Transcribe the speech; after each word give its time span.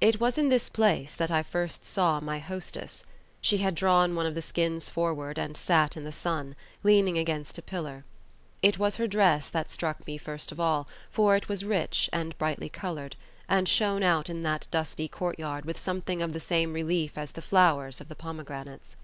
It 0.00 0.20
was 0.20 0.38
in 0.38 0.48
this 0.48 0.68
place 0.68 1.12
that 1.16 1.28
I 1.28 1.42
first 1.42 1.84
saw 1.84 2.20
my 2.20 2.38
hostess. 2.38 3.02
She 3.40 3.56
had 3.58 3.74
drawn 3.74 4.14
one 4.14 4.24
of 4.24 4.36
the 4.36 4.40
skins 4.40 4.88
forward 4.88 5.40
and 5.40 5.56
sat 5.56 5.96
in 5.96 6.04
the 6.04 6.12
sun, 6.12 6.54
leaning 6.84 7.18
against 7.18 7.58
a 7.58 7.62
pillar. 7.62 8.04
It 8.62 8.78
was 8.78 8.94
her 8.94 9.08
dress 9.08 9.48
that 9.48 9.68
struck 9.68 10.06
me 10.06 10.18
first 10.18 10.52
of 10.52 10.60
all, 10.60 10.86
for 11.10 11.34
it 11.34 11.48
was 11.48 11.64
rich 11.64 12.08
and 12.12 12.38
brightly 12.38 12.68
coloured, 12.68 13.16
and 13.48 13.68
shone 13.68 14.04
out 14.04 14.30
in 14.30 14.44
that 14.44 14.68
dusty 14.70 15.08
courtyard 15.08 15.64
with 15.64 15.78
something 15.78 16.22
of 16.22 16.32
the 16.32 16.38
same 16.38 16.72
relief 16.72 17.18
as 17.18 17.32
the 17.32 17.42
flowers 17.42 18.00
of 18.00 18.06
the 18.06 18.14
pomegranates. 18.14 18.94